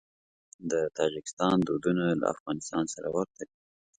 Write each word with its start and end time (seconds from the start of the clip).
د 0.71 0.73
تاجکستان 0.97 1.55
دودونه 1.67 2.05
له 2.21 2.25
افغانستان 2.35 2.83
سره 2.93 3.07
ورته 3.15 3.41
دي. 3.49 3.57